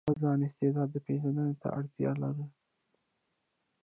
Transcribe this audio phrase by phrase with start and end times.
[0.01, 2.45] د خپل ځان استعداد پېژندنې ته اړتيا لري.